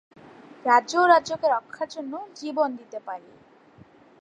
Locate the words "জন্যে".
1.89-2.19